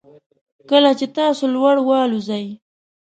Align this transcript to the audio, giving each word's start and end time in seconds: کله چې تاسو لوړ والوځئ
کله 0.69 0.91
چې 0.99 1.05
تاسو 1.17 1.43
لوړ 1.55 1.75
والوځئ 1.87 2.45